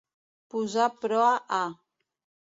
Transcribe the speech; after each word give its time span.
Posar 0.53 0.87
proa 1.03 1.35
a. 1.59 1.59